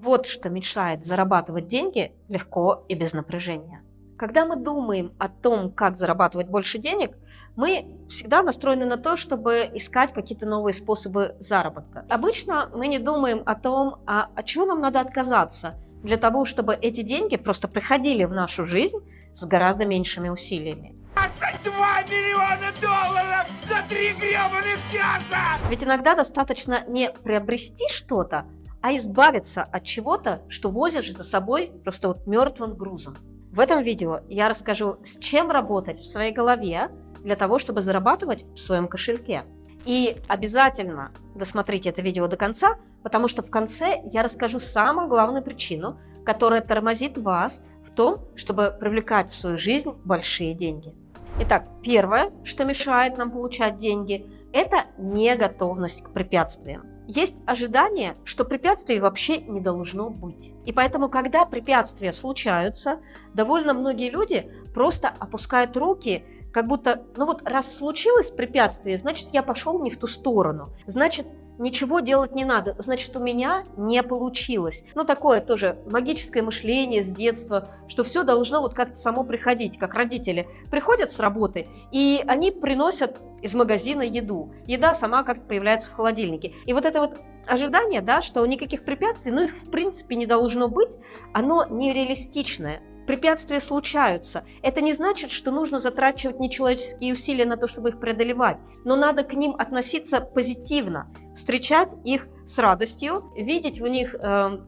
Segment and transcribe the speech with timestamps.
[0.00, 3.82] Вот что мешает зарабатывать деньги легко и без напряжения.
[4.16, 7.16] Когда мы думаем о том, как зарабатывать больше денег,
[7.56, 12.06] мы всегда настроены на то, чтобы искать какие-то новые способы заработка.
[12.08, 15.74] Обычно мы не думаем о том, а от чего нам надо отказаться
[16.04, 18.98] для того, чтобы эти деньги просто приходили в нашу жизнь
[19.34, 20.94] с гораздо меньшими усилиями.
[21.16, 25.58] 22 миллиона долларов за три гребаных часа!
[25.68, 28.46] Ведь иногда достаточно не приобрести что-то,
[28.80, 33.16] а избавиться от чего-то, что возишь за собой просто вот мертвым грузом.
[33.50, 36.90] В этом видео я расскажу, с чем работать в своей голове
[37.22, 39.44] для того, чтобы зарабатывать в своем кошельке.
[39.84, 45.42] И обязательно досмотрите это видео до конца, потому что в конце я расскажу самую главную
[45.42, 50.94] причину, которая тормозит вас в том, чтобы привлекать в свою жизнь большие деньги.
[51.40, 59.00] Итак, первое, что мешает нам получать деньги, это неготовность к препятствиям есть ожидание, что препятствий
[59.00, 60.52] вообще не должно быть.
[60.66, 63.00] И поэтому, когда препятствия случаются,
[63.32, 69.42] довольно многие люди просто опускают руки, как будто, ну вот раз случилось препятствие, значит я
[69.42, 71.26] пошел не в ту сторону, значит
[71.58, 74.84] ничего делать не надо, значит, у меня не получилось.
[74.94, 79.94] Ну, такое тоже магическое мышление с детства, что все должно вот как-то само приходить, как
[79.94, 84.52] родители приходят с работы, и они приносят из магазина еду.
[84.66, 86.54] Еда сама как-то появляется в холодильнике.
[86.64, 90.68] И вот это вот ожидание, да, что никаких препятствий, ну, их в принципе не должно
[90.68, 90.96] быть,
[91.32, 94.44] оно нереалистичное препятствия случаются.
[94.62, 99.24] Это не значит, что нужно затрачивать нечеловеческие усилия на то, чтобы их преодолевать, но надо
[99.24, 104.18] к ним относиться позитивно, встречать их с радостью, видеть в них э,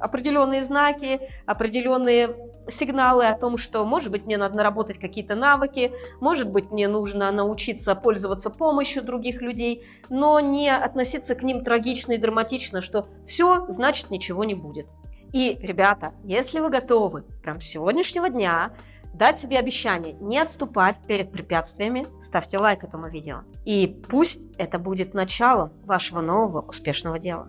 [0.00, 2.34] определенные знаки, определенные
[2.70, 7.30] сигналы о том, что, может быть, мне надо наработать какие-то навыки, может быть, мне нужно
[7.30, 13.66] научиться пользоваться помощью других людей, но не относиться к ним трагично и драматично, что все,
[13.69, 14.86] значит, ничего не будет.
[15.32, 18.72] И, ребята, если вы готовы прям с сегодняшнего дня
[19.14, 23.42] дать себе обещание не отступать перед препятствиями, ставьте лайк этому видео.
[23.64, 27.48] И пусть это будет началом вашего нового успешного дела.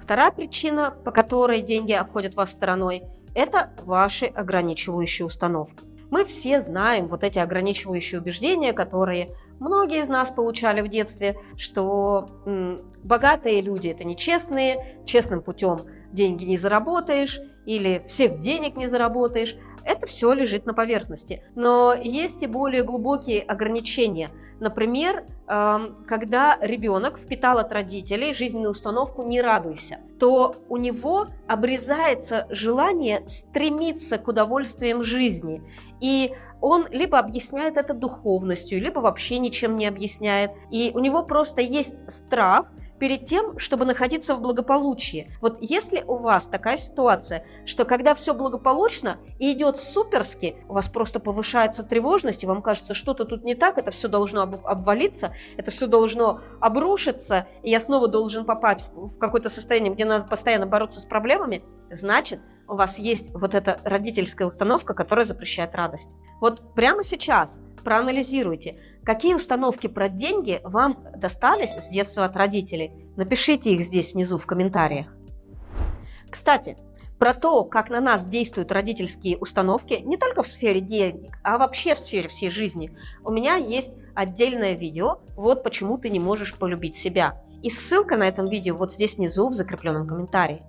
[0.00, 3.02] Вторая причина, по которой деньги обходят вас стороной,
[3.34, 5.84] это ваши ограничивающие установки.
[6.10, 12.28] Мы все знаем вот эти ограничивающие убеждения, которые многие из нас получали в детстве, что
[12.46, 15.80] м, богатые люди это нечестные, честным путем
[16.14, 19.56] деньги не заработаешь или всех денег не заработаешь.
[19.84, 21.42] Это все лежит на поверхности.
[21.54, 24.30] Но есть и более глубокие ограничения.
[24.60, 32.46] Например, эм, когда ребенок впитал от родителей жизненную установку «не радуйся», то у него обрезается
[32.48, 35.60] желание стремиться к удовольствиям жизни.
[36.00, 36.32] И
[36.62, 40.52] он либо объясняет это духовностью, либо вообще ничем не объясняет.
[40.70, 45.36] И у него просто есть страх– перед тем, чтобы находиться в благополучии.
[45.40, 50.88] Вот если у вас такая ситуация, что когда все благополучно и идет суперски, у вас
[50.88, 55.70] просто повышается тревожность, и вам кажется, что-то тут не так, это все должно обвалиться, это
[55.70, 61.00] все должно обрушиться, и я снова должен попасть в какое-то состояние, где надо постоянно бороться
[61.00, 66.14] с проблемами, значит, у вас есть вот эта родительская установка, которая запрещает радость.
[66.40, 72.92] Вот прямо сейчас проанализируйте, какие установки про деньги вам достались с детства от родителей.
[73.16, 75.06] Напишите их здесь внизу в комментариях.
[76.30, 76.76] Кстати,
[77.18, 81.94] про то, как на нас действуют родительские установки, не только в сфере денег, а вообще
[81.94, 86.96] в сфере всей жизни, у меня есть отдельное видео «Вот почему ты не можешь полюбить
[86.96, 87.40] себя».
[87.62, 90.62] И ссылка на этом видео вот здесь внизу в закрепленном комментарии.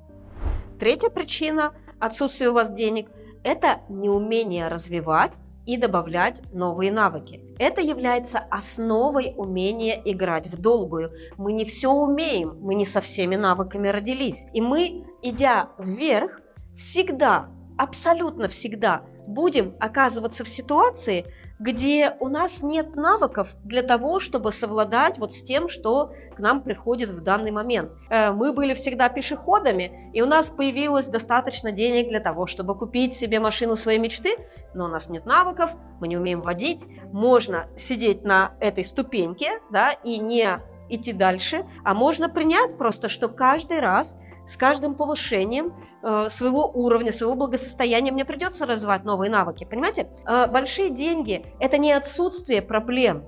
[0.79, 3.09] Третья причина отсутствия у вас денег–
[3.43, 5.33] это неумение развивать
[5.65, 7.41] и добавлять новые навыки.
[7.57, 11.11] Это является основой умения играть в долгую.
[11.37, 14.45] Мы не все умеем, мы не со всеми навыками родились.
[14.53, 16.41] И мы, идя вверх,
[16.77, 21.25] всегда, абсолютно всегда будем оказываться в ситуации,
[21.59, 26.61] где у нас нет навыков для того, чтобы совладать вот с тем, что к нам
[26.61, 27.91] приходит в данный момент.
[28.09, 33.13] Э, мы были всегда пешеходами, и у нас появилось достаточно денег для того, чтобы купить
[33.13, 34.35] себе машину своей мечты,
[34.73, 35.71] но у нас нет навыков,
[36.01, 40.59] мы не умеем водить, можно сидеть на этой ступеньке, да, и не
[40.89, 47.11] идти дальше, а можно принять просто, что каждый раз с каждым повышением э, своего уровня,
[47.11, 49.65] своего благосостояния мне придется развивать новые навыки.
[49.69, 50.09] Понимаете?
[50.25, 53.25] Э, большие деньги– это не отсутствие проблем,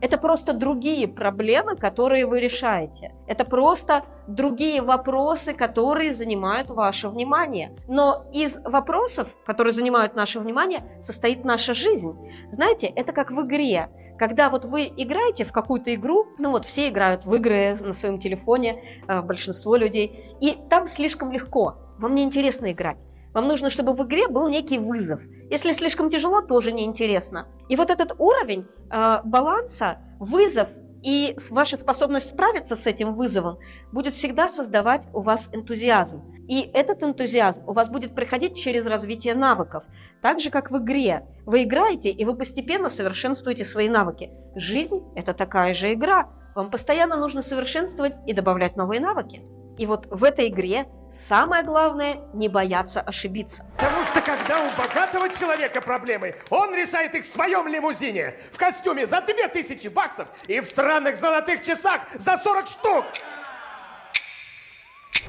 [0.00, 3.14] это просто другие проблемы, которые вы решаете.
[3.26, 7.74] Это просто другие вопросы, которые занимают ваше внимание.
[7.88, 12.14] Но из вопросов, которые занимают наше внимание, состоит наша жизнь.
[12.50, 16.88] Знаете, это как в игре когда вот вы играете в какую-то игру, ну вот все
[16.88, 21.76] играют в игры на своем телефоне, э, большинство людей, и там слишком легко.
[21.98, 22.98] вам не интересно играть.
[23.32, 25.20] Вам нужно, чтобы в игре был некий вызов.
[25.50, 27.46] Если слишком тяжело, тоже неинтересно.
[27.68, 30.68] И вот этот уровень э, баланса, вызов
[31.02, 33.58] и ваша способность справиться с этим вызовом
[33.92, 36.22] будет всегда создавать у вас энтузиазм.
[36.48, 39.84] И этот энтузиазм у вас будет приходить через развитие навыков.
[40.22, 41.26] Так же, как в игре.
[41.44, 44.30] Вы играете, и вы постепенно совершенствуете свои навыки.
[44.54, 46.28] Жизнь– это такая же игра.
[46.54, 49.42] Вам постоянно нужно совершенствовать и добавлять новые навыки.
[49.78, 50.86] И вот в этой игре
[51.18, 53.64] Самое главное– не бояться ошибиться.
[53.76, 59.06] Потому что когда у богатого человека проблемы, он решает их в своем лимузине, в костюме
[59.06, 63.04] за 2000 баксов и в странных золотых часах за 40 штук.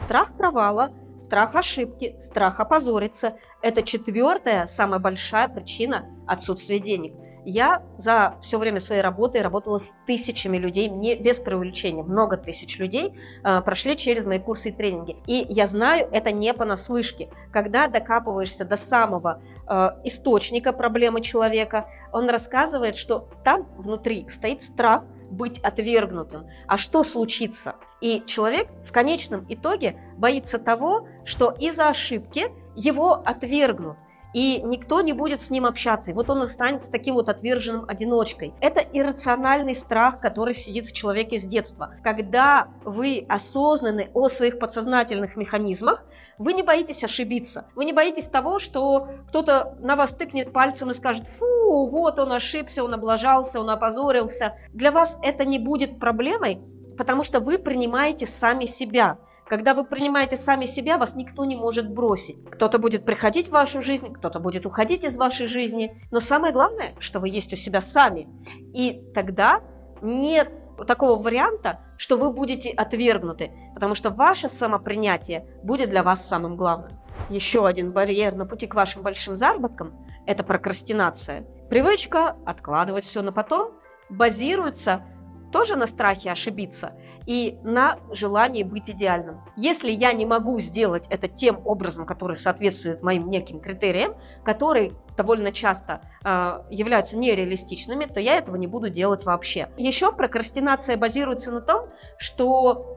[0.05, 0.91] Страх провала,
[1.25, 7.13] страх ошибки, страх опозориться– это четвертая, самая большая причина отсутствия денег–
[7.47, 12.77] я за все время своей работы работала с тысячами людей, не, без преувеличения, много тысяч
[12.77, 15.15] людей э, прошли через мои курсы и тренинги.
[15.27, 17.29] И я знаю, это не понаслышке.
[17.53, 25.05] Когда докапываешься до самого э, источника проблемы человека, он рассказывает, что там внутри стоит страх
[25.31, 26.47] быть отвергнутым.
[26.67, 27.75] А что случится?
[28.01, 33.95] И человек в конечном итоге боится того, что из-за ошибки его отвергнут
[34.37, 36.11] и никто не будет с ним общаться.
[36.11, 38.53] И вот он останется таким вот отверженным одиночкой.
[38.61, 41.95] Это иррациональный страх, который сидит в человеке с детства.
[42.03, 46.05] Когда вы осознаны о своих подсознательных механизмах,
[46.37, 47.65] вы не боитесь ошибиться.
[47.73, 52.31] Вы не боитесь того, что кто-то на вас тыкнет пальцем и скажет, фу, вот он
[52.31, 54.53] ошибся, он облажался, он опозорился.
[54.71, 56.61] Для вас это не будет проблемой,
[56.95, 59.17] потому что вы принимаете сами себя.
[59.49, 62.43] Когда вы принимаете сами себя, вас никто не может бросить.
[62.51, 66.03] Кто-то будет приходить в вашу жизнь, кто-то будет уходить из вашей жизни.
[66.11, 68.27] Но самое главное, что вы есть у себя сами.
[68.73, 69.61] И тогда
[70.01, 70.51] нет
[70.85, 76.99] такого варианта, что вы будете отвергнуты, потому что ваше самопринятие будет для вас самым главным.
[77.29, 79.93] Еще один барьер на пути к вашим большим заработкам–
[80.27, 81.43] это прокрастинация.
[81.69, 83.71] Привычка откладывать все на потом
[84.09, 85.03] базируется
[85.51, 86.93] тоже на страхе ошибиться
[87.27, 89.41] и на желании быть идеальным.
[89.57, 94.15] Если я не могу сделать это тем образом, который соответствует моим неким критериям,
[94.45, 99.69] которые довольно часто э, являются нереалистичными, то я этого не буду делать вообще.
[99.77, 102.95] Еще прокрастинация базируется на том, что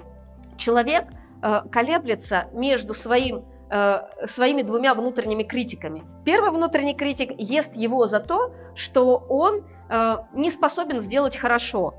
[0.57, 1.07] человек
[1.43, 6.05] э, колеблется между своим э, своими двумя внутренними критиками.
[6.25, 11.95] Первый внутренний критик ест его за то, что он э, не способен сделать хорошо,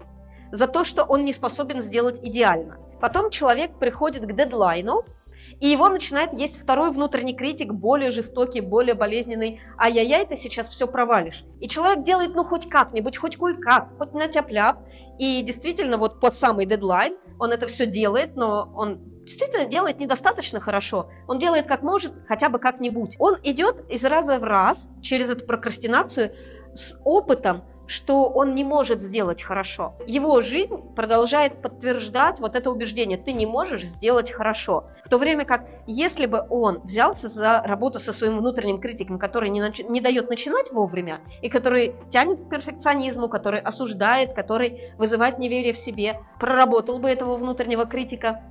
[0.52, 2.78] за то, что он не способен сделать идеально.
[3.00, 5.06] Потом человек приходит к дедлайну,
[5.60, 9.62] и его начинает есть второй внутренний критик, более жестокий, более болезненный.
[9.78, 11.44] Ай-яй-яй, ты сейчас все провалишь.
[11.60, 14.50] И человек делает, ну, хоть как-нибудь, хоть кое-как, хоть на тяп
[15.20, 20.60] И действительно, вот под самый дедлайн он это все делает, но он действительно делает недостаточно
[20.60, 21.10] хорошо.
[21.28, 23.16] Он делает как может, хотя бы как-нибудь.
[23.20, 26.34] Он идет из раза в раз через эту прокрастинацию
[26.74, 29.94] с опытом, что он не может сделать хорошо.
[30.08, 34.86] Его жизнь продолжает подтверждать вот это убеждение, ты не можешь сделать хорошо.
[35.04, 39.50] В то время как, если бы он взялся за работу со своим внутренним критиком, который
[39.50, 39.80] не, нач...
[39.80, 45.78] не дает начинать вовремя, и который тянет к перфекционизму, который осуждает, который вызывает неверие в
[45.78, 48.42] себе, проработал бы этого внутреннего критика,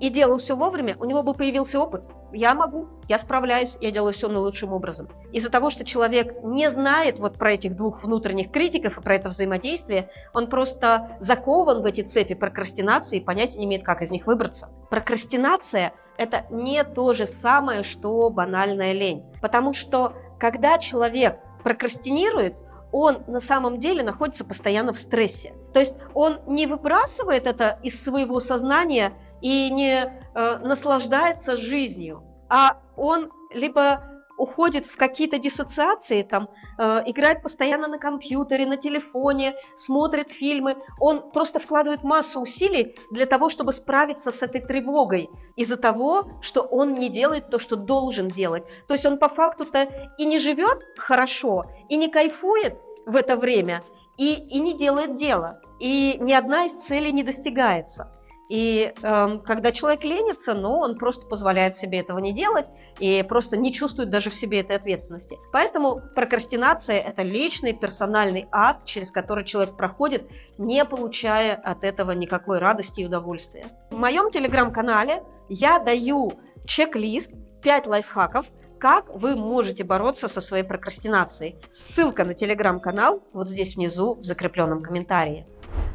[0.00, 2.02] и делал все вовремя, у него бы появился опыт.
[2.32, 5.08] Я могу, я справляюсь, я делаю все наилучшим образом.
[5.32, 9.28] Из-за того, что человек не знает вот про этих двух внутренних критиков и про это
[9.28, 14.26] взаимодействие, он просто закован в эти цепи прокрастинации и понятия не имеет, как из них
[14.26, 14.68] выбраться.
[14.90, 19.24] Прокрастинация– это не то же самое, что банальная лень.
[19.40, 22.54] Потому что когда человек прокрастинирует,
[22.92, 25.54] он на самом деле находится постоянно в стрессе.
[25.72, 30.04] То есть он не выбрасывает это из своего сознания и не
[30.34, 37.98] э, наслаждается жизнью, а он либо уходит в какие-то диссоциации, там, э, играет постоянно на
[37.98, 40.76] компьютере, на телефоне, смотрит фильмы.
[40.98, 46.62] Он просто вкладывает массу усилий для того, чтобы справиться с этой тревогой из-за того, что
[46.62, 48.64] он не делает то, что должен делать.
[48.88, 53.82] То есть он по факту-то и не живет хорошо, и не кайфует в это время,
[54.16, 55.60] и, и не делает дело.
[55.80, 58.19] И ни одна из целей не достигается.
[58.50, 62.66] И э, когда человек ленится, ну, он просто позволяет себе этого не делать
[62.98, 65.38] и просто не чувствует даже в себе этой ответственности.
[65.52, 70.28] Поэтому прокрастинация– это личный персональный ад, через который человек проходит,
[70.58, 73.66] не получая от этого никакой радости и удовольствия.
[73.92, 76.32] В моем телеграм-канале я даю
[76.66, 78.46] чек-лист 5 лайфхаков,
[78.80, 81.56] как вы можете бороться со своей прокрастинацией.
[81.70, 85.46] Ссылка на телеграм-канал вот здесь внизу в закрепленном комментарии.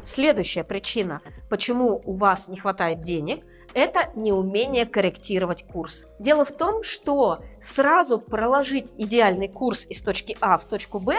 [0.06, 1.20] Следующая причина,
[1.50, 3.44] почему у вас не хватает денег,
[3.74, 6.06] это неумение корректировать курс.
[6.20, 11.16] Дело в том, что сразу проложить идеальный курс из точки А в точку Б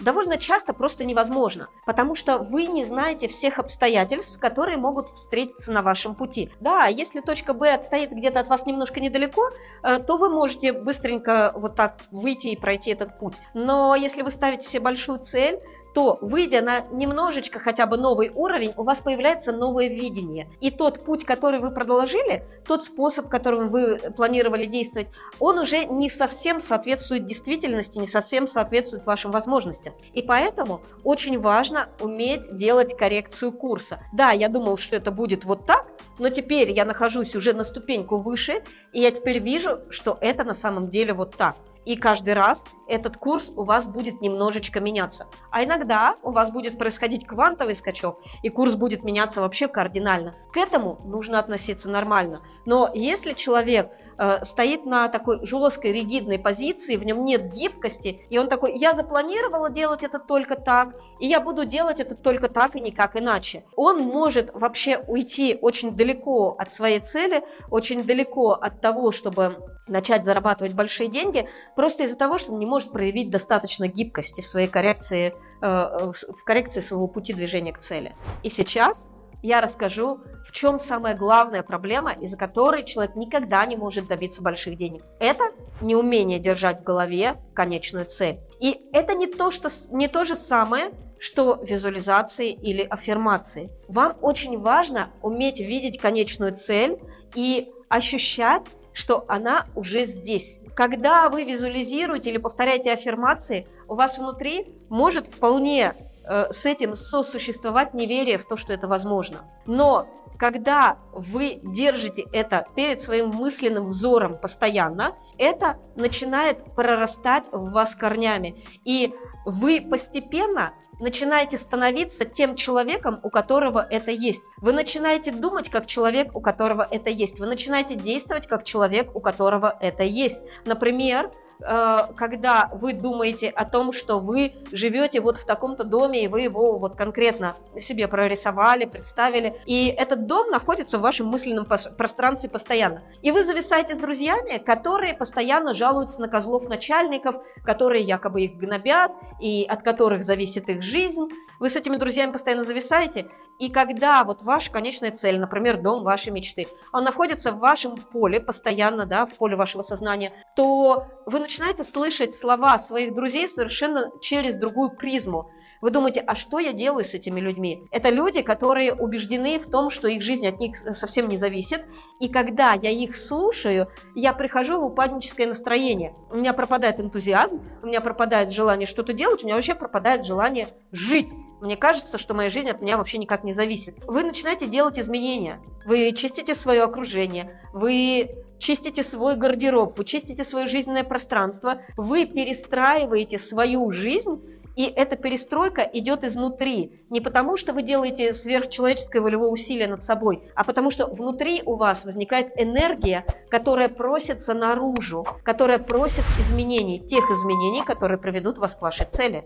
[0.00, 5.80] довольно часто просто невозможно, потому что вы не знаете всех обстоятельств, которые могут встретиться на
[5.80, 6.50] вашем пути.
[6.60, 9.48] Да, если точка Б отстоит где-то от вас немножко недалеко,
[9.82, 13.36] э, то вы можете быстренько вот так выйти и пройти этот путь.
[13.54, 15.58] Но если вы ставите себе большую цель,
[15.96, 20.50] то, выйдя на немножечко хотя бы новый уровень, у вас появляется новое видение.
[20.60, 25.08] И тот путь, который вы продолжили, тот способ, которым вы планировали действовать,
[25.40, 29.94] он уже не совсем соответствует действительности, не совсем соответствует вашим возможностям.
[30.12, 34.00] И поэтому очень важно уметь делать коррекцию курса.
[34.12, 35.86] Да, я думал, что это будет вот так,
[36.18, 38.62] но теперь я нахожусь уже на ступеньку выше,
[38.92, 41.56] и я теперь вижу, что это на самом деле вот так.
[41.86, 45.28] И каждый раз этот курс у вас будет немножечко меняться.
[45.50, 50.34] А иногда у вас будет происходить квантовый скачок, и курс будет меняться вообще кардинально.
[50.52, 52.42] К этому нужно относиться нормально.
[52.64, 58.38] Но если человек э, стоит на такой жесткой, ригидной позиции, в нем нет гибкости, и
[58.38, 62.74] он такой, я запланировала делать это только так, и я буду делать это только так
[62.74, 68.80] и никак иначе, он может вообще уйти очень далеко от своей цели, очень далеко от
[68.80, 73.88] того, чтобы начать зарабатывать большие деньги, просто из-за того, что он не может проявить достаточно
[73.88, 78.14] гибкости в своей коррекции, э, в коррекции своего пути движения к цели.
[78.42, 79.06] И сейчас
[79.42, 84.76] я расскажу, в чем самая главная проблема, из-за которой человек никогда не может добиться больших
[84.76, 85.02] денег.
[85.20, 85.44] Это
[85.80, 88.40] неумение держать в голове конечную цель.
[88.60, 93.70] И это не то, что, не то же самое, что визуализации или аффирмации.
[93.88, 96.98] Вам очень важно уметь видеть конечную цель
[97.34, 98.64] и ощущать
[98.96, 100.58] что она уже здесь.
[100.74, 105.92] Когда вы визуализируете или повторяете аффирмации, у вас внутри может вполне
[106.26, 109.44] с этим сосуществовать неверие в то, что это возможно.
[109.66, 117.94] Но когда вы держите это перед своим мысленным взором постоянно, это начинает прорастать в вас
[117.94, 118.62] корнями.
[118.84, 119.14] И
[119.44, 124.42] вы постепенно начинаете становиться тем человеком, у которого это есть.
[124.58, 127.38] Вы начинаете думать как человек, у которого это есть.
[127.38, 130.40] Вы начинаете действовать как человек, у которого это есть.
[130.64, 136.28] Например, Э, когда вы думаете о том, что вы живете вот в таком-то доме, и
[136.28, 142.50] вы его вот конкретно себе прорисовали, представили, и этот дом находится в вашем мысленном пространстве
[142.50, 143.02] постоянно.
[143.22, 149.12] И вы зависаете с друзьями, которые постоянно жалуются на козлов начальников, которые якобы их гнобят,
[149.40, 151.28] и от которых зависит их жизнь.
[151.58, 156.30] Вы с этими друзьями постоянно зависаете, и когда вот ваша конечная цель, например, дом вашей
[156.30, 161.84] мечты, он находится в вашем поле постоянно, да, в поле вашего сознания, то вы начинаете
[161.84, 165.50] слышать слова своих друзей совершенно через другую призму.
[165.80, 167.82] Вы думаете, а что я делаю с этими людьми?
[167.90, 171.84] Это люди, которые убеждены в том, что их жизнь от них совсем не зависит.
[172.20, 176.14] И когда я их слушаю, я прихожу в упадническое настроение.
[176.30, 180.68] У меня пропадает энтузиазм, у меня пропадает желание что-то делать, у меня вообще пропадает желание
[180.92, 181.32] жить.
[181.60, 183.96] Мне кажется, что моя жизнь от меня вообще никак не зависит.
[184.06, 185.60] Вы начинаете делать изменения.
[185.84, 193.38] Вы чистите свое окружение, вы чистите свой гардероб, вы чистите свое жизненное пространство, вы перестраиваете
[193.38, 194.42] свою жизнь
[194.76, 197.00] и эта перестройка идет изнутри.
[197.10, 201.76] Не потому, что вы делаете сверхчеловеческое волевое усилие над собой, а потому что внутри у
[201.76, 208.82] вас возникает энергия, которая просится наружу, которая просит изменений, тех изменений, которые приведут вас к
[208.82, 209.44] вашей цели.